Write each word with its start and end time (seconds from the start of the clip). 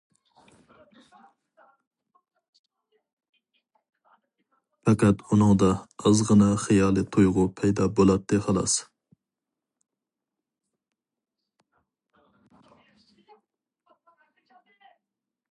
پەقەت 4.87 5.21
ئۇنىڭدا 5.27 5.69
ئازغىنا 6.05 6.47
خىيالىي 6.63 7.05
تۇيغۇ 7.17 7.45
پەيدا 7.61 7.87
بولاتتى 7.99 8.41
خالاس. 8.47 8.79